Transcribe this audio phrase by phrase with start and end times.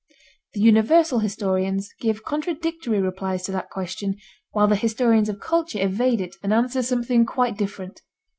[0.53, 4.15] The universal historians give contradictory replies to that question,
[4.49, 8.01] while the historians of culture evade it and answer something quite different.